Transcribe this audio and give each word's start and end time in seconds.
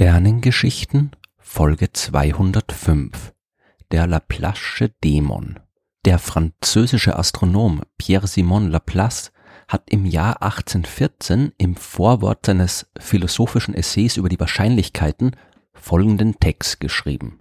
Sternengeschichten 0.00 1.10
Folge 1.36 1.92
205 1.92 3.34
Der 3.90 4.06
Laplace'sche 4.06 4.90
Dämon 5.04 5.60
Der 6.06 6.18
französische 6.18 7.18
Astronom 7.18 7.82
Pierre-Simon 7.98 8.70
Laplace 8.70 9.30
hat 9.68 9.90
im 9.90 10.06
Jahr 10.06 10.40
1814 10.40 11.52
im 11.58 11.76
Vorwort 11.76 12.46
seines 12.46 12.86
philosophischen 12.98 13.74
Essays 13.74 14.16
über 14.16 14.30
die 14.30 14.40
Wahrscheinlichkeiten 14.40 15.36
folgenden 15.74 16.40
Text 16.40 16.80
geschrieben. 16.80 17.39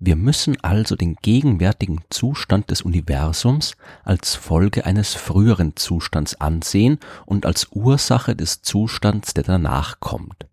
Wir 0.00 0.16
müssen 0.16 0.62
also 0.62 0.96
den 0.96 1.16
gegenwärtigen 1.16 2.00
Zustand 2.10 2.70
des 2.70 2.82
Universums 2.82 3.76
als 4.02 4.34
Folge 4.34 4.84
eines 4.84 5.14
früheren 5.14 5.76
Zustands 5.76 6.40
ansehen 6.40 6.98
und 7.26 7.46
als 7.46 7.68
Ursache 7.70 8.34
des 8.34 8.62
Zustands, 8.62 9.34
der 9.34 9.44
danach 9.44 10.00
kommt. 10.00 10.46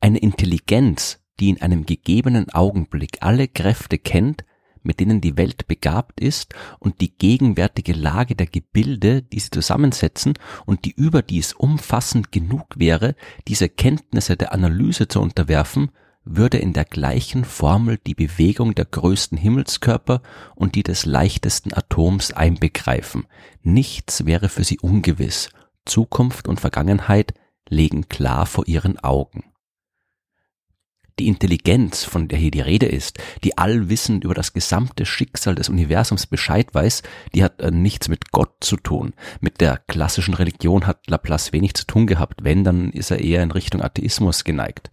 Eine 0.00 0.18
Intelligenz, 0.18 1.20
die 1.38 1.50
in 1.50 1.60
einem 1.60 1.84
gegebenen 1.84 2.50
Augenblick 2.50 3.18
alle 3.20 3.48
Kräfte 3.48 3.98
kennt, 3.98 4.44
mit 4.82 5.00
denen 5.00 5.20
die 5.20 5.36
Welt 5.36 5.66
begabt 5.66 6.20
ist 6.20 6.54
und 6.78 7.00
die 7.00 7.16
gegenwärtige 7.16 7.92
Lage 7.92 8.34
der 8.34 8.46
Gebilde, 8.46 9.20
die 9.20 9.40
sie 9.40 9.50
zusammensetzen 9.50 10.34
und 10.64 10.84
die 10.84 10.92
überdies 10.92 11.52
umfassend 11.52 12.32
genug 12.32 12.66
wäre, 12.76 13.14
diese 13.48 13.68
Kenntnisse 13.68 14.36
der 14.36 14.52
Analyse 14.52 15.08
zu 15.08 15.20
unterwerfen, 15.20 15.90
würde 16.26 16.58
in 16.58 16.72
der 16.72 16.84
gleichen 16.84 17.44
Formel 17.44 17.98
die 18.06 18.14
Bewegung 18.14 18.74
der 18.74 18.84
größten 18.84 19.38
Himmelskörper 19.38 20.20
und 20.54 20.74
die 20.74 20.82
des 20.82 21.06
leichtesten 21.06 21.72
Atoms 21.72 22.32
einbegreifen. 22.32 23.26
Nichts 23.62 24.26
wäre 24.26 24.48
für 24.48 24.64
sie 24.64 24.78
ungewiss. 24.80 25.48
Zukunft 25.86 26.48
und 26.48 26.60
Vergangenheit 26.60 27.32
legen 27.68 28.08
klar 28.08 28.44
vor 28.44 28.66
ihren 28.66 28.98
Augen. 28.98 29.44
Die 31.18 31.28
Intelligenz, 31.28 32.04
von 32.04 32.28
der 32.28 32.38
hier 32.38 32.50
die 32.50 32.60
Rede 32.60 32.84
ist, 32.84 33.18
die 33.42 33.56
allwissend 33.56 34.22
über 34.22 34.34
das 34.34 34.52
gesamte 34.52 35.06
Schicksal 35.06 35.54
des 35.54 35.70
Universums 35.70 36.26
Bescheid 36.26 36.74
weiß, 36.74 37.02
die 37.34 37.42
hat 37.42 37.58
äh, 37.62 37.70
nichts 37.70 38.08
mit 38.08 38.32
Gott 38.32 38.52
zu 38.60 38.76
tun. 38.76 39.14
Mit 39.40 39.62
der 39.62 39.78
klassischen 39.78 40.34
Religion 40.34 40.86
hat 40.86 41.08
Laplace 41.08 41.54
wenig 41.54 41.72
zu 41.72 41.86
tun 41.86 42.06
gehabt. 42.06 42.44
Wenn, 42.44 42.64
dann 42.64 42.90
ist 42.90 43.10
er 43.10 43.20
eher 43.20 43.42
in 43.42 43.50
Richtung 43.50 43.80
Atheismus 43.80 44.44
geneigt. 44.44 44.90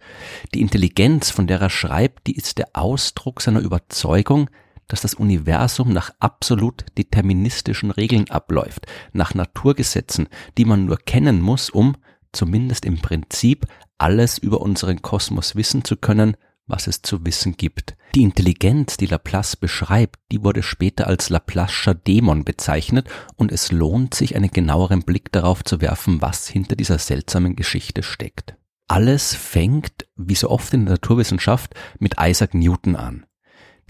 Die 0.54 0.62
Intelligenz, 0.62 1.30
von 1.30 1.46
der 1.46 1.60
er 1.60 1.68
schreibt, 1.68 2.26
die 2.26 2.36
ist 2.36 2.56
der 2.56 2.68
Ausdruck 2.72 3.42
seiner 3.42 3.60
Überzeugung, 3.60 4.48
dass 4.88 5.02
das 5.02 5.12
Universum 5.12 5.92
nach 5.92 6.10
absolut 6.20 6.86
deterministischen 6.96 7.90
Regeln 7.90 8.30
abläuft, 8.30 8.86
nach 9.12 9.34
Naturgesetzen, 9.34 10.28
die 10.56 10.64
man 10.64 10.86
nur 10.86 10.96
kennen 10.96 11.42
muss, 11.42 11.68
um, 11.68 11.96
zumindest 12.34 12.84
im 12.84 12.98
Prinzip, 12.98 13.66
alles 13.98 14.38
über 14.38 14.60
unseren 14.60 15.02
Kosmos 15.02 15.56
wissen 15.56 15.84
zu 15.84 15.96
können, 15.96 16.36
was 16.66 16.86
es 16.86 17.02
zu 17.02 17.24
wissen 17.24 17.56
gibt. 17.56 17.96
Die 18.14 18.22
Intelligenz, 18.22 18.96
die 18.96 19.06
Laplace 19.06 19.56
beschreibt, 19.56 20.20
die 20.30 20.42
wurde 20.42 20.62
später 20.62 21.06
als 21.06 21.30
Laplace'scher 21.30 21.94
Dämon 21.94 22.44
bezeichnet 22.44 23.08
und 23.36 23.52
es 23.52 23.72
lohnt 23.72 24.14
sich, 24.14 24.36
einen 24.36 24.50
genaueren 24.50 25.02
Blick 25.02 25.32
darauf 25.32 25.64
zu 25.64 25.80
werfen, 25.80 26.22
was 26.22 26.48
hinter 26.48 26.76
dieser 26.76 26.98
seltsamen 26.98 27.56
Geschichte 27.56 28.02
steckt. 28.02 28.56
Alles 28.86 29.34
fängt, 29.34 30.06
wie 30.16 30.34
so 30.34 30.50
oft 30.50 30.72
in 30.74 30.84
der 30.84 30.94
Naturwissenschaft, 30.94 31.74
mit 31.98 32.16
Isaac 32.20 32.54
Newton 32.54 32.96
an. 32.96 33.26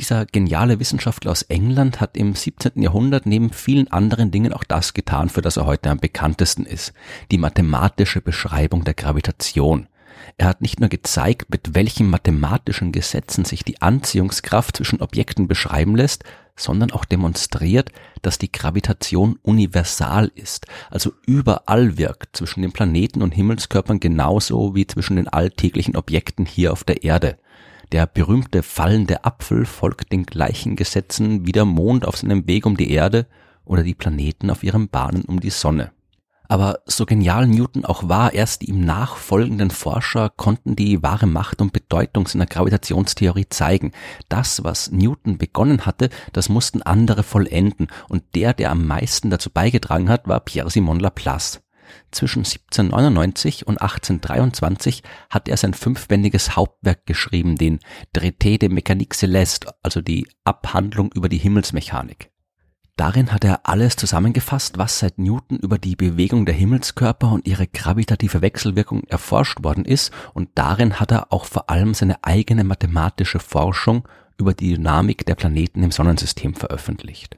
Dieser 0.01 0.27
geniale 0.27 0.81
Wissenschaftler 0.81 1.31
aus 1.31 1.43
England 1.43 2.01
hat 2.01 2.17
im 2.17 2.35
17. 2.35 2.83
Jahrhundert 2.83 3.27
neben 3.27 3.51
vielen 3.51 3.91
anderen 3.93 4.33
Dingen 4.33 4.53
auch 4.53 4.65
das 4.65 4.93
getan, 4.93 5.29
für 5.29 5.41
das 5.41 5.57
er 5.57 5.67
heute 5.67 5.91
am 5.91 5.99
bekanntesten 5.99 6.67
ist, 6.67 6.93
die 7.31 7.39
mathematische 7.39 8.21
Beschreibung 8.21 8.85
der 8.85 8.95
Gravitation. 8.95 9.87
Er 10.37 10.49
hat 10.49 10.63
nicht 10.63 10.81
nur 10.81 10.89
gezeigt, 10.89 11.51
mit 11.51 11.75
welchen 11.75 12.11
mathematischen 12.11 12.91
Gesetzen 12.91 13.45
sich 13.45 13.63
die 13.63 13.83
Anziehungskraft 13.83 14.77
zwischen 14.77 15.01
Objekten 15.01 15.47
beschreiben 15.47 15.95
lässt, 15.95 16.25
sondern 16.57 16.91
auch 16.91 17.05
demonstriert, 17.05 17.91
dass 18.23 18.39
die 18.39 18.51
Gravitation 18.51 19.39
universal 19.43 20.31
ist, 20.35 20.67
also 20.91 21.13
überall 21.27 21.99
wirkt, 21.99 22.37
zwischen 22.37 22.63
den 22.63 22.73
Planeten 22.73 23.23
und 23.23 23.33
Himmelskörpern 23.33 24.01
genauso 24.01 24.75
wie 24.75 24.87
zwischen 24.87 25.17
den 25.17 25.29
alltäglichen 25.29 25.97
Objekten 25.97 26.47
hier 26.47 26.73
auf 26.73 26.85
der 26.85 27.05
Erde. 27.05 27.39
Der 27.93 28.07
berühmte 28.07 28.63
fallende 28.63 29.25
Apfel 29.25 29.67
folgt 29.67 30.13
den 30.13 30.25
gleichen 30.25 30.77
Gesetzen 30.77 31.47
wie 31.47 31.53
der 31.53 31.65
Mond 31.65 32.07
auf 32.07 32.17
seinem 32.17 32.47
Weg 32.47 32.67
um 32.67 32.77
die 32.77 32.91
Erde 32.91 33.27
oder 33.65 33.83
die 33.83 33.95
Planeten 33.95 34.51
auf 34.51 34.63
ihren 34.63 34.89
Bahnen 34.89 35.23
um 35.23 35.41
die 35.41 35.51
Sonne. 35.51 35.93
Aber 36.47 36.81
so 36.85 37.07
genial 37.07 37.47
Newton 37.47 37.85
auch 37.85 38.09
war, 38.09 38.35
erst 38.35 38.63
die 38.63 38.69
ihm 38.69 38.85
nachfolgenden 38.85 39.71
Forscher 39.71 40.31
konnten 40.31 40.77
die 40.77 41.03
wahre 41.03 41.27
Macht 41.27 41.63
und 41.63 41.73
Bedeutung 41.73 42.29
seiner 42.29 42.47
Gravitationstheorie 42.47 43.49
zeigen. 43.49 43.93
Das, 44.29 44.63
was 44.63 44.91
Newton 44.91 45.39
begonnen 45.39 45.87
hatte, 45.87 46.11
das 46.33 46.51
mussten 46.51 46.83
andere 46.83 47.23
vollenden, 47.23 47.89
und 48.09 48.23
der, 48.35 48.53
der 48.53 48.71
am 48.71 48.87
meisten 48.87 49.31
dazu 49.31 49.49
beigetragen 49.51 50.11
hat, 50.11 50.29
war 50.29 50.41
Pierre-Simon 50.41 51.01
Laplace. 51.01 51.64
Zwischen 52.11 52.41
1799 52.41 53.67
und 53.67 53.81
1823 53.81 55.03
hat 55.31 55.49
er 55.49 55.57
sein 55.57 55.75
fünfbändiges 55.75 56.57
Hauptwerk 56.57 57.07
geschrieben, 57.07 57.57
den 57.57 57.81
Traité 58.15 58.59
de 58.59 58.69
Mécanique 58.69 59.15
Céleste, 59.15 59.69
also 59.83 60.01
die 60.01 60.27
Abhandlung 60.45 61.11
über 61.15 61.29
die 61.29 61.39
Himmelsmechanik. 61.39 62.31
Darin 62.97 63.33
hat 63.33 63.43
er 63.43 63.67
alles 63.69 63.97
zusammengefasst, 63.97 64.79
was 64.79 65.01
seit 65.01 65.19
Newton 65.19 65.59
über 65.59 65.79
die 65.79 65.97
Bewegung 65.97 66.47
der 66.47 66.55
Himmelskörper 66.55 67.33
und 67.33 67.49
ihre 67.49 67.67
gravitative 67.67 68.41
Wechselwirkung 68.41 69.03
erforscht 69.09 69.65
worden 69.65 69.85
ist, 69.85 70.13
und 70.33 70.51
darin 70.55 71.01
hat 71.01 71.11
er 71.11 71.33
auch 71.33 71.45
vor 71.45 71.71
allem 71.71 71.95
seine 71.95 72.23
eigene 72.23 72.63
mathematische 72.63 73.41
Forschung 73.41 74.07
über 74.39 74.55
die 74.55 74.75
Dynamik 74.75 75.27
der 75.27 75.35
Planeten 75.35 75.83
im 75.83 75.91
Sonnensystem 75.91 76.55
veröffentlicht. 76.55 77.37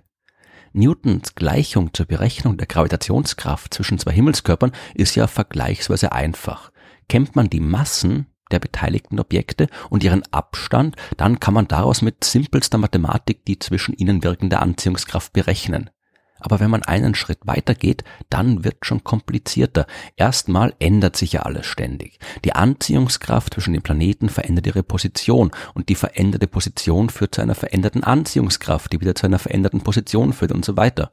Newtons 0.73 1.35
Gleichung 1.35 1.93
zur 1.95 2.07
Berechnung 2.07 2.57
der 2.57 2.67
Gravitationskraft 2.67 3.73
zwischen 3.75 3.99
zwei 3.99 4.13
Himmelskörpern 4.13 4.73
ist 4.95 5.15
ja 5.15 5.27
vergleichsweise 5.27 6.13
einfach. 6.13 6.71
Kennt 7.09 7.37
man 7.37 7.49
die 7.49 7.61
Massen 7.61 8.27
der 8.51 8.59
beteiligten 8.61 9.19
Objekte 9.19 9.69
und 9.91 10.05
ihren 10.05 10.23
Abstand, 10.33 10.97
dann 11.17 11.41
kann 11.41 11.55
man 11.55 11.69
daraus 11.69 12.03
mit 12.03 12.25
simpelster 12.25 12.79
Mathematik 12.79 13.45
die 13.45 13.59
zwischen 13.59 13.95
ihnen 13.95 14.23
wirkende 14.23 14.61
Anziehungskraft 14.61 15.33
berechnen. 15.33 15.91
Aber 16.39 16.61
wenn 16.61 16.71
man 16.71 16.83
einen 16.83 17.15
Schritt 17.15 17.39
weiter 17.45 17.75
geht, 17.75 18.05
dann 18.29 18.65
wird 18.65 18.85
schon 18.85 19.05
komplizierter. 19.05 19.87
Erstmal 20.17 20.75
ändert 20.79 21.17
sich 21.17 21.33
ja 21.33 21.43
alles 21.43 21.67
ständig. 21.67 22.19
Die 22.45 22.53
Anziehungskraft 22.53 23.55
zwischen 23.55 23.73
den 23.73 23.83
Planeten 23.83 24.29
verändert 24.29 24.67
ihre 24.67 24.83
Position 24.83 25.51
und 25.75 25.89
die 25.89 25.95
veränderte 25.95 26.47
Position 26.47 27.09
führt 27.09 27.35
zu 27.35 27.43
einer 27.43 27.55
veränderten 27.55 28.05
Anziehungskraft, 28.05 28.93
die 28.93 29.01
wieder 29.01 29.15
zu 29.15 29.27
einer 29.27 29.39
veränderten 29.39 29.81
Position 29.81 30.33
führt 30.33 30.53
und 30.53 30.65
so 30.65 30.77
weiter. 30.77 31.11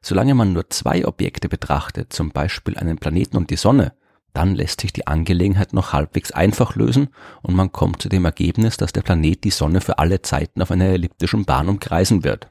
Solange 0.00 0.34
man 0.34 0.52
nur 0.52 0.70
zwei 0.70 1.06
Objekte 1.06 1.48
betrachtet, 1.48 2.12
zum 2.12 2.30
Beispiel 2.30 2.76
einen 2.76 2.98
Planeten 2.98 3.36
und 3.36 3.50
die 3.50 3.56
Sonne, 3.56 3.94
dann 4.32 4.54
lässt 4.54 4.80
sich 4.82 4.92
die 4.92 5.06
Angelegenheit 5.06 5.72
noch 5.72 5.92
halbwegs 5.92 6.30
einfach 6.30 6.76
lösen 6.76 7.08
und 7.42 7.56
man 7.56 7.72
kommt 7.72 8.02
zu 8.02 8.08
dem 8.08 8.24
Ergebnis, 8.24 8.76
dass 8.76 8.92
der 8.92 9.02
Planet 9.02 9.42
die 9.42 9.50
Sonne 9.50 9.80
für 9.80 9.98
alle 9.98 10.22
Zeiten 10.22 10.62
auf 10.62 10.70
einer 10.70 10.84
elliptischen 10.84 11.44
Bahn 11.44 11.68
umkreisen 11.68 12.22
wird. 12.22 12.48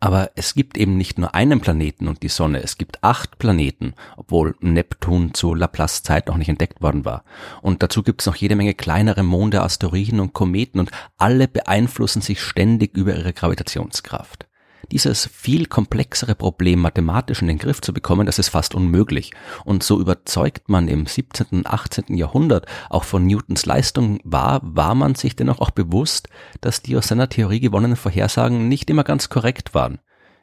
Aber 0.00 0.30
es 0.34 0.54
gibt 0.54 0.76
eben 0.76 0.96
nicht 0.96 1.18
nur 1.18 1.34
einen 1.34 1.60
Planeten 1.60 2.08
und 2.08 2.22
die 2.22 2.28
Sonne, 2.28 2.62
es 2.62 2.78
gibt 2.78 3.02
acht 3.02 3.38
Planeten, 3.38 3.94
obwohl 4.16 4.54
Neptun 4.60 5.34
zu 5.34 5.54
Laplace 5.54 6.02
Zeit 6.02 6.28
noch 6.28 6.36
nicht 6.36 6.48
entdeckt 6.48 6.82
worden 6.82 7.04
war. 7.04 7.24
Und 7.62 7.82
dazu 7.82 8.02
gibt 8.02 8.20
es 8.22 8.26
noch 8.26 8.36
jede 8.36 8.56
Menge 8.56 8.74
kleinere 8.74 9.22
Monde, 9.22 9.62
Asteroiden 9.62 10.20
und 10.20 10.32
Kometen 10.32 10.80
und 10.80 10.90
alle 11.16 11.48
beeinflussen 11.48 12.22
sich 12.22 12.40
ständig 12.40 12.96
über 12.96 13.16
ihre 13.16 13.32
Gravitationskraft. 13.32 14.45
Dieses 14.92 15.26
viel 15.26 15.66
komplexere 15.66 16.34
Problem 16.34 16.80
mathematisch 16.80 17.42
in 17.42 17.48
den 17.48 17.58
Griff 17.58 17.80
zu 17.80 17.92
bekommen, 17.92 18.26
das 18.26 18.38
ist 18.38 18.50
fast 18.50 18.74
unmöglich. 18.74 19.32
Und 19.64 19.82
so 19.82 20.00
überzeugt 20.00 20.68
man 20.68 20.88
im 20.88 21.06
17. 21.06 21.46
und 21.50 21.66
18. 21.66 22.16
Jahrhundert 22.16 22.66
auch 22.88 23.04
von 23.04 23.26
Newtons 23.26 23.66
Leistung 23.66 24.20
war, 24.24 24.60
war 24.62 24.94
man 24.94 25.14
sich 25.14 25.34
dennoch 25.34 25.60
auch 25.60 25.70
bewusst, 25.70 26.28
dass 26.60 26.82
die 26.82 26.96
aus 26.96 27.08
seiner 27.08 27.28
Theorie 27.28 27.60
gewonnenen 27.60 27.96
Vorhersagen 27.96 28.68
nicht 28.68 28.88
immer 28.88 29.04
ganz 29.04 29.28
korrekt 29.28 29.74
waren. 29.74 29.98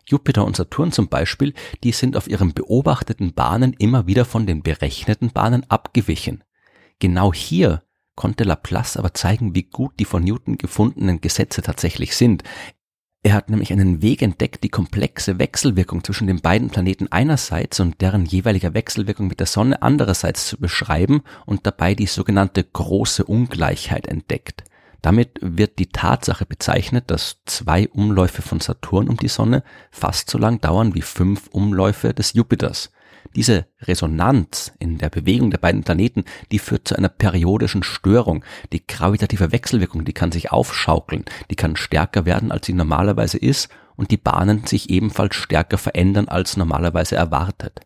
Jupiter 0.05 0.45
und 0.45 0.57
Saturn 0.57 0.91
zum 0.91 1.07
Beispiel, 1.07 1.53
die 1.83 1.93
sind 1.93 2.17
auf 2.17 2.27
ihren 2.27 2.53
beobachteten 2.53 3.33
Bahnen 3.33 3.73
immer 3.73 4.07
wieder 4.07 4.25
von 4.25 4.45
den 4.45 4.61
berechneten 4.61 5.31
Bahnen 5.31 5.65
abgewichen. 5.69 6.43
Genau 6.99 7.33
hier 7.33 7.83
konnte 8.15 8.43
Laplace 8.43 8.97
aber 8.97 9.13
zeigen, 9.13 9.55
wie 9.55 9.63
gut 9.63 9.99
die 9.99 10.05
von 10.05 10.23
Newton 10.23 10.57
gefundenen 10.57 11.21
Gesetze 11.21 11.61
tatsächlich 11.61 12.15
sind. 12.15 12.43
Er 13.25 13.35
hat 13.35 13.49
nämlich 13.49 13.71
einen 13.71 14.01
Weg 14.01 14.21
entdeckt, 14.21 14.65
die 14.65 14.69
komplexe 14.69 15.39
Wechselwirkung 15.39 16.03
zwischen 16.03 16.27
den 16.27 16.41
beiden 16.41 16.69
Planeten 16.69 17.07
einerseits 17.09 17.79
und 17.79 18.01
deren 18.01 18.25
jeweiliger 18.25 18.73
Wechselwirkung 18.73 19.27
mit 19.27 19.39
der 19.39 19.47
Sonne 19.47 19.81
andererseits 19.81 20.45
zu 20.45 20.57
beschreiben 20.57 21.23
und 21.45 21.65
dabei 21.65 21.95
die 21.95 22.05
sogenannte 22.05 22.65
große 22.65 23.23
Ungleichheit 23.23 24.07
entdeckt. 24.07 24.65
Damit 25.01 25.39
wird 25.41 25.79
die 25.79 25.87
Tatsache 25.87 26.45
bezeichnet, 26.45 27.05
dass 27.07 27.37
zwei 27.45 27.87
Umläufe 27.89 28.41
von 28.41 28.59
Saturn 28.59 29.07
um 29.07 29.15
die 29.15 29.29
Sonne 29.29 29.63
fast 29.89 30.29
so 30.29 30.37
lang 30.37 30.59
dauern 30.59 30.93
wie 30.93 31.01
fünf 31.01 31.47
Umläufe 31.47 32.13
des 32.13 32.33
Jupiters. 32.33 32.91
Diese 33.35 33.65
Resonanz 33.81 34.73
in 34.79 34.99
der 34.99 35.09
Bewegung 35.09 35.49
der 35.49 35.57
beiden 35.57 35.83
Planeten, 35.83 36.23
die 36.51 36.59
führt 36.59 36.87
zu 36.87 36.95
einer 36.95 37.09
periodischen 37.09 37.81
Störung. 37.81 38.45
Die 38.71 38.85
gravitative 38.85 39.51
Wechselwirkung, 39.51 40.05
die 40.05 40.13
kann 40.13 40.31
sich 40.31 40.51
aufschaukeln, 40.51 41.25
die 41.49 41.55
kann 41.55 41.75
stärker 41.75 42.25
werden, 42.25 42.51
als 42.51 42.67
sie 42.67 42.73
normalerweise 42.73 43.37
ist 43.37 43.69
und 43.95 44.11
die 44.11 44.17
Bahnen 44.17 44.65
sich 44.65 44.89
ebenfalls 44.89 45.35
stärker 45.35 45.77
verändern, 45.77 46.27
als 46.27 46.57
normalerweise 46.57 47.15
erwartet. 47.15 47.81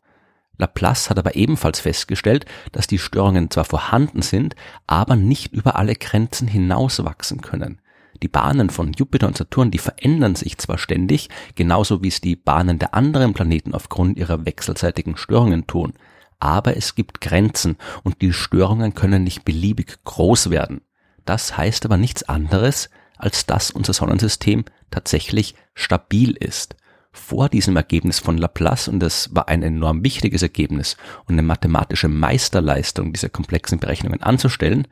Laplace 0.58 1.10
hat 1.10 1.20
aber 1.20 1.36
ebenfalls 1.36 1.80
festgestellt, 1.80 2.46
dass 2.72 2.88
die 2.88 2.98
Störungen 2.98 3.52
zwar 3.52 3.66
vorhanden 3.66 4.22
sind, 4.22 4.56
aber 4.88 5.16
nicht 5.16 5.54
über 5.54 5.76
alle 5.76 5.96
Grenzen 5.96 6.48
hinauswachsen 6.48 7.42
können. 7.42 7.80
Die 8.24 8.28
Bahnen 8.28 8.70
von 8.70 8.94
Jupiter 8.94 9.28
und 9.28 9.38
Saturn, 9.38 9.72
die 9.72 9.78
verändern 9.78 10.36
sich 10.36 10.58
zwar 10.58 10.78
ständig, 10.78 11.30
genauso 11.56 12.02
wie 12.02 12.08
es 12.08 12.22
die 12.22 12.36
Bahnen 12.36 12.80
der 12.80 12.94
anderen 12.94 13.34
Planeten 13.34 13.74
aufgrund 13.74 14.18
ihrer 14.18 14.46
wechselseitigen 14.46 15.18
Störungen 15.18 15.68
tun, 15.68 15.94
aber 16.40 16.78
es 16.78 16.96
gibt 16.96 17.22
Grenzen 17.22 17.78
und 18.04 18.22
die 18.22 18.34
Störungen 18.34 18.94
können 18.96 19.24
nicht 19.24 19.46
beliebig 19.46 19.98
groß 20.04 20.50
werden. 20.50 20.82
Das 21.26 21.58
heißt 21.58 21.86
aber 21.86 21.98
nichts 21.98 22.24
anderes, 22.24 22.90
als 23.18 23.46
dass 23.46 23.72
unser 23.72 23.94
Sonnensystem 23.94 24.66
tatsächlich 24.92 25.56
stabil 25.74 26.32
ist. 26.32 26.76
Vor 27.12 27.50
diesem 27.50 27.76
Ergebnis 27.76 28.20
von 28.20 28.38
Laplace, 28.38 28.88
und 28.88 29.00
das 29.00 29.34
war 29.34 29.48
ein 29.48 29.64
enorm 29.64 30.04
wichtiges 30.04 30.44
Ergebnis 30.44 30.98
und 31.26 31.34
eine 31.34 31.42
mathematische 31.42 32.08
Meisterleistung, 32.08 33.12
diese 33.12 33.30
komplexen 33.30 33.80
Berechnungen 33.80 34.22
anzustellen, 34.22 34.88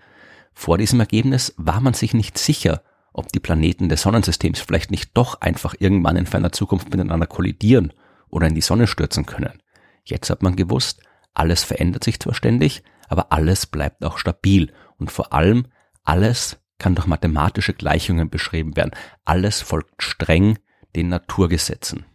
vor 0.53 0.77
diesem 0.77 0.99
Ergebnis 1.01 1.53
war 1.57 1.81
man 1.81 1.93
sich 1.93 2.13
nicht 2.13 2.37
sicher, 2.37 2.81
ob 3.15 3.31
die 3.31 3.39
Planeten 3.39 3.87
des 3.87 4.01
Sonnensystems 4.01 4.59
vielleicht 4.59 4.91
nicht 4.91 5.11
doch 5.13 5.39
einfach 5.39 5.73
irgendwann 5.79 6.17
in 6.17 6.25
ferner 6.25 6.51
Zukunft 6.51 6.89
miteinander 6.89 7.27
kollidieren 7.27 7.93
oder 8.29 8.47
in 8.47 8.55
die 8.55 8.61
Sonne 8.61 8.87
stürzen 8.87 9.25
können. 9.25 9.61
Jetzt 10.03 10.29
hat 10.29 10.43
man 10.43 10.57
gewusst, 10.57 11.01
alles 11.33 11.63
verändert 11.63 12.03
sich 12.03 12.19
zwar 12.19 12.33
ständig, 12.33 12.83
aber 13.07 13.31
alles 13.31 13.67
bleibt 13.67 14.03
auch 14.03 14.17
stabil 14.17 14.73
und 14.97 15.11
vor 15.11 15.31
allem 15.31 15.67
alles 16.03 16.57
kann 16.77 16.93
durch 16.93 17.07
mathematische 17.07 17.73
Gleichungen 17.73 18.29
beschrieben 18.29 18.75
werden. 18.75 18.91
Alles 19.23 19.61
folgt 19.61 20.03
streng 20.03 20.59
den 20.97 21.07
Naturgesetzen. 21.07 22.05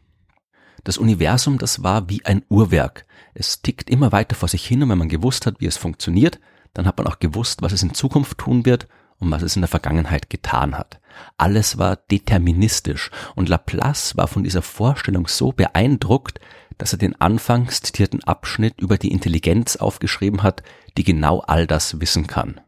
Das 0.85 0.99
Universum, 0.99 1.57
das 1.57 1.83
war 1.83 2.11
wie 2.11 2.27
ein 2.27 2.43
Uhrwerk. 2.51 3.07
Es 3.33 3.63
tickt 3.63 3.89
immer 3.89 4.13
weiter 4.13 4.35
vor 4.35 4.49
sich 4.51 4.67
hin 4.67 4.83
und 4.83 4.91
wenn 4.91 4.99
man 4.99 5.09
gewusst 5.09 5.47
hat, 5.47 5.61
wie 5.61 5.67
es 5.67 5.79
funktioniert, 5.79 6.41
dann 6.75 6.87
hat 6.87 6.99
man 6.99 7.07
auch 7.07 7.21
gewusst, 7.21 7.63
was 7.63 7.73
es 7.73 7.83
in 7.83 7.95
Zukunft 7.95 8.37
tun 8.37 8.67
wird 8.67 8.87
und 9.21 9.31
was 9.31 9.43
es 9.43 9.55
in 9.55 9.63
der 9.63 9.69
Vergangenheit 9.69 10.31
getan 10.31 10.77
hat. 10.77 11.01
Alles 11.37 11.79
war 11.79 11.97
deterministisch 11.97 13.11
und 13.37 13.49
Laplace 13.49 14.17
war 14.17 14.27
von 14.27 14.43
dieser 14.43 14.63
Vorstellung 14.63 15.29
so 15.29 15.53
beeindruckt, 15.53 16.41
dass 16.79 16.93
er 16.93 16.99
den 16.99 17.21
anfangs 17.21 17.83
zitierten 17.83 18.25
Abschnitt 18.25 18.81
über 18.81 18.97
die 18.97 19.13
Intelligenz 19.13 19.77
aufgeschrieben 19.77 20.43
hat, 20.43 20.63
die 20.97 21.05
genau 21.05 21.41
all 21.41 21.67
das 21.67 22.01
wissen 22.01 22.27
kann. 22.27 22.61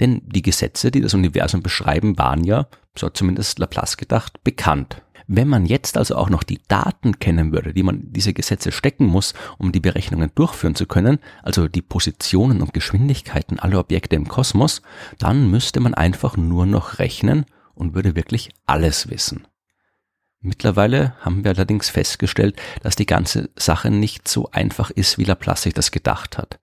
Denn 0.00 0.22
die 0.26 0.42
Gesetze, 0.42 0.90
die 0.90 1.00
das 1.00 1.14
Universum 1.14 1.62
beschreiben, 1.62 2.18
waren 2.18 2.44
ja, 2.44 2.66
so 2.96 3.06
hat 3.06 3.16
zumindest 3.16 3.58
Laplace 3.58 3.96
gedacht, 3.96 4.42
bekannt. 4.44 5.02
Wenn 5.30 5.46
man 5.46 5.66
jetzt 5.66 5.98
also 5.98 6.16
auch 6.16 6.30
noch 6.30 6.42
die 6.42 6.58
Daten 6.68 7.18
kennen 7.18 7.52
würde, 7.52 7.74
die 7.74 7.82
man 7.82 8.10
diese 8.12 8.32
Gesetze 8.32 8.72
stecken 8.72 9.04
muss, 9.04 9.34
um 9.58 9.72
die 9.72 9.80
Berechnungen 9.80 10.32
durchführen 10.34 10.74
zu 10.74 10.86
können, 10.86 11.18
also 11.42 11.68
die 11.68 11.82
Positionen 11.82 12.62
und 12.62 12.72
Geschwindigkeiten 12.72 13.58
aller 13.58 13.78
Objekte 13.78 14.16
im 14.16 14.26
Kosmos, 14.26 14.80
dann 15.18 15.50
müsste 15.50 15.80
man 15.80 15.92
einfach 15.92 16.38
nur 16.38 16.64
noch 16.64 16.98
rechnen 16.98 17.44
und 17.74 17.94
würde 17.94 18.16
wirklich 18.16 18.48
alles 18.64 19.10
wissen. 19.10 19.46
Mittlerweile 20.40 21.14
haben 21.20 21.44
wir 21.44 21.50
allerdings 21.50 21.90
festgestellt, 21.90 22.56
dass 22.82 22.96
die 22.96 23.06
ganze 23.06 23.50
Sache 23.54 23.90
nicht 23.90 24.28
so 24.28 24.50
einfach 24.50 24.88
ist, 24.90 25.18
wie 25.18 25.24
Laplace 25.24 25.64
sich 25.64 25.74
das 25.74 25.90
gedacht 25.90 26.38
hat. 26.38 26.58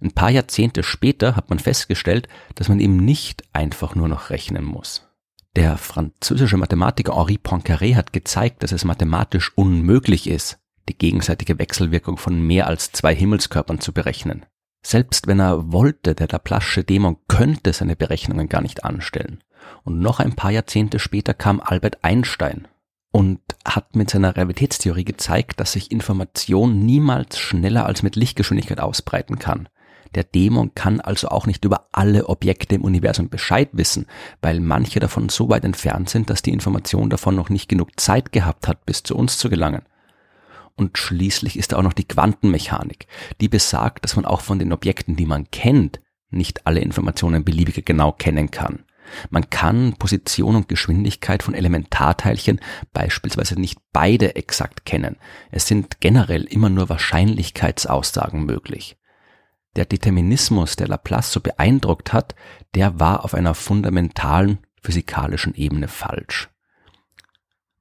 Ein 0.00 0.12
paar 0.12 0.30
Jahrzehnte 0.30 0.84
später 0.84 1.34
hat 1.34 1.50
man 1.50 1.58
festgestellt, 1.58 2.28
dass 2.54 2.68
man 2.68 2.78
eben 2.78 2.96
nicht 2.96 3.42
einfach 3.52 3.96
nur 3.96 4.06
noch 4.06 4.30
rechnen 4.30 4.64
muss. 4.64 5.03
Der 5.56 5.78
französische 5.78 6.56
Mathematiker 6.56 7.14
Henri 7.14 7.38
Poincaré 7.38 7.94
hat 7.94 8.12
gezeigt, 8.12 8.62
dass 8.62 8.72
es 8.72 8.84
mathematisch 8.84 9.52
unmöglich 9.56 10.28
ist, 10.28 10.58
die 10.88 10.98
gegenseitige 10.98 11.58
Wechselwirkung 11.58 12.16
von 12.16 12.40
mehr 12.40 12.66
als 12.66 12.90
zwei 12.90 13.14
Himmelskörpern 13.14 13.80
zu 13.80 13.92
berechnen. 13.92 14.46
Selbst 14.84 15.28
wenn 15.28 15.40
er 15.40 15.72
wollte, 15.72 16.14
der 16.14 16.28
Laplace'sche 16.28 16.82
Dämon 16.82 17.16
könnte 17.28 17.72
seine 17.72 17.96
Berechnungen 17.96 18.48
gar 18.48 18.60
nicht 18.62 18.84
anstellen. 18.84 19.42
Und 19.84 20.00
noch 20.00 20.20
ein 20.20 20.34
paar 20.34 20.50
Jahrzehnte 20.50 20.98
später 20.98 21.32
kam 21.34 21.60
Albert 21.60 22.02
Einstein 22.02 22.68
und 23.12 23.40
hat 23.64 23.94
mit 23.94 24.10
seiner 24.10 24.36
Realitätstheorie 24.36 25.04
gezeigt, 25.04 25.60
dass 25.60 25.72
sich 25.72 25.92
Information 25.92 26.80
niemals 26.84 27.38
schneller 27.38 27.86
als 27.86 28.02
mit 28.02 28.16
Lichtgeschwindigkeit 28.16 28.80
ausbreiten 28.80 29.38
kann. 29.38 29.68
Der 30.14 30.24
Dämon 30.24 30.74
kann 30.74 31.00
also 31.00 31.28
auch 31.28 31.46
nicht 31.46 31.64
über 31.64 31.88
alle 31.92 32.28
Objekte 32.28 32.74
im 32.74 32.82
Universum 32.82 33.28
Bescheid 33.28 33.68
wissen, 33.72 34.06
weil 34.42 34.60
manche 34.60 35.00
davon 35.00 35.28
so 35.28 35.48
weit 35.48 35.64
entfernt 35.64 36.10
sind, 36.10 36.30
dass 36.30 36.42
die 36.42 36.52
Information 36.52 37.10
davon 37.10 37.34
noch 37.34 37.48
nicht 37.48 37.68
genug 37.68 37.98
Zeit 37.98 38.32
gehabt 38.32 38.68
hat, 38.68 38.86
bis 38.86 39.02
zu 39.02 39.16
uns 39.16 39.38
zu 39.38 39.48
gelangen. 39.48 39.82
Und 40.76 40.98
schließlich 40.98 41.56
ist 41.58 41.72
da 41.72 41.76
auch 41.78 41.82
noch 41.82 41.92
die 41.92 42.08
Quantenmechanik, 42.08 43.06
die 43.40 43.48
besagt, 43.48 44.04
dass 44.04 44.16
man 44.16 44.24
auch 44.24 44.40
von 44.40 44.58
den 44.58 44.72
Objekten, 44.72 45.16
die 45.16 45.26
man 45.26 45.50
kennt, 45.50 46.00
nicht 46.30 46.66
alle 46.66 46.80
Informationen 46.80 47.44
beliebiger 47.44 47.82
genau 47.82 48.12
kennen 48.12 48.50
kann. 48.50 48.84
Man 49.30 49.50
kann 49.50 49.94
Position 49.94 50.56
und 50.56 50.68
Geschwindigkeit 50.68 51.42
von 51.42 51.54
Elementarteilchen 51.54 52.60
beispielsweise 52.92 53.60
nicht 53.60 53.78
beide 53.92 54.34
exakt 54.34 54.84
kennen. 54.84 55.16
Es 55.50 55.66
sind 55.66 56.00
generell 56.00 56.44
immer 56.44 56.70
nur 56.70 56.88
Wahrscheinlichkeitsaussagen 56.88 58.44
möglich. 58.44 58.96
Der 59.76 59.84
Determinismus, 59.84 60.76
der 60.76 60.88
Laplace 60.88 61.32
so 61.32 61.40
beeindruckt 61.40 62.12
hat, 62.12 62.34
der 62.74 63.00
war 63.00 63.24
auf 63.24 63.34
einer 63.34 63.54
fundamentalen 63.54 64.58
physikalischen 64.80 65.54
Ebene 65.54 65.88
falsch. 65.88 66.48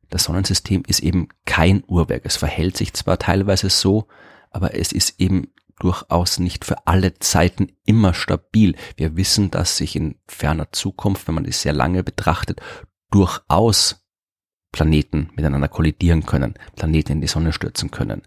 Das 0.10 0.26
Sonnensystem 0.26 0.84
ist 0.88 1.00
eben 1.00 1.28
kein 1.46 1.84
Uhrwerk. 1.88 2.26
Es 2.26 2.38
verhält 2.38 2.78
sich 2.78 2.94
zwar 2.94 3.18
teilweise 3.18 3.70
so, 3.70 4.08
aber 4.52 4.76
es 4.76 4.92
ist 4.92 5.20
eben 5.20 5.48
durchaus 5.80 6.40
nicht 6.40 6.66
für 6.66 6.88
alle 6.88 7.16
Zeiten 7.16 7.72
immer 7.86 8.14
stabil. 8.14 8.76
Wir 8.96 9.16
wissen, 9.16 9.50
dass 9.52 9.78
sich 9.78 9.96
in 9.96 10.16
ferner 10.28 10.72
Zukunft, 10.72 11.28
wenn 11.28 11.36
man 11.36 11.46
es 11.46 11.62
sehr 11.62 11.74
lange 11.74 12.04
betrachtet, 12.04 12.62
durchaus 13.10 14.06
Planeten 14.72 15.30
miteinander 15.36 15.68
kollidieren 15.68 16.26
können, 16.26 16.56
Planeten 16.76 17.14
in 17.14 17.22
die 17.22 17.28
Sonne 17.28 17.54
stürzen 17.54 17.92
können. 17.92 18.24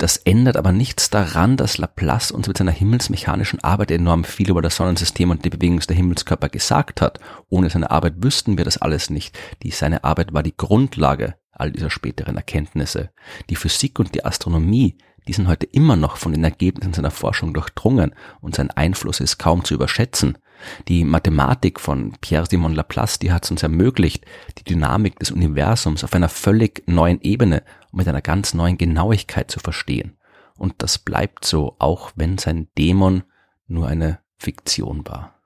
Das 0.00 0.16
ändert 0.16 0.56
aber 0.56 0.72
nichts 0.72 1.10
daran, 1.10 1.58
dass 1.58 1.76
Laplace 1.76 2.30
uns 2.30 2.48
mit 2.48 2.56
seiner 2.56 2.70
himmelsmechanischen 2.70 3.62
Arbeit 3.62 3.90
enorm 3.90 4.24
viel 4.24 4.48
über 4.48 4.62
das 4.62 4.76
Sonnensystem 4.76 5.30
und 5.30 5.44
die 5.44 5.50
Bewegung 5.50 5.78
der 5.80 5.94
Himmelskörper 5.94 6.48
gesagt 6.48 7.02
hat. 7.02 7.20
Ohne 7.50 7.68
seine 7.68 7.90
Arbeit 7.90 8.14
wüssten 8.16 8.56
wir 8.56 8.64
das 8.64 8.78
alles 8.78 9.10
nicht. 9.10 9.38
Die, 9.62 9.70
seine 9.70 10.02
Arbeit 10.02 10.32
war 10.32 10.42
die 10.42 10.56
Grundlage 10.56 11.34
all 11.52 11.70
dieser 11.70 11.90
späteren 11.90 12.36
Erkenntnisse. 12.36 13.10
Die 13.50 13.56
Physik 13.56 13.98
und 13.98 14.14
die 14.14 14.24
Astronomie, 14.24 14.96
die 15.26 15.32
sind 15.32 15.48
heute 15.48 15.66
immer 15.66 15.96
noch 15.96 16.16
von 16.16 16.32
den 16.32 16.44
Ergebnissen 16.44 16.94
seiner 16.94 17.10
Forschung 17.10 17.54
durchdrungen 17.54 18.14
und 18.40 18.54
sein 18.54 18.70
Einfluss 18.70 19.20
ist 19.20 19.38
kaum 19.38 19.64
zu 19.64 19.74
überschätzen. 19.74 20.38
Die 20.88 21.04
Mathematik 21.04 21.80
von 21.80 22.12
Pierre-Simon 22.20 22.74
Laplace, 22.74 23.18
die 23.18 23.32
hat 23.32 23.44
es 23.44 23.50
uns 23.50 23.62
ermöglicht, 23.62 24.26
die 24.58 24.64
Dynamik 24.64 25.18
des 25.18 25.30
Universums 25.30 26.04
auf 26.04 26.12
einer 26.14 26.28
völlig 26.28 26.82
neuen 26.86 27.20
Ebene 27.22 27.62
und 27.90 27.98
mit 27.98 28.08
einer 28.08 28.22
ganz 28.22 28.54
neuen 28.54 28.78
Genauigkeit 28.78 29.50
zu 29.50 29.58
verstehen. 29.60 30.16
Und 30.56 30.74
das 30.78 30.98
bleibt 30.98 31.44
so, 31.44 31.76
auch 31.78 32.12
wenn 32.16 32.36
sein 32.36 32.68
Dämon 32.76 33.22
nur 33.66 33.86
eine 33.86 34.18
Fiktion 34.36 35.06
war. 35.06 35.39